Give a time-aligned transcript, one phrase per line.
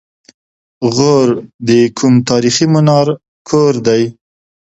[0.95, 1.27] غور
[1.67, 3.07] د کوم تاریخي منار
[3.49, 4.03] کور دی؟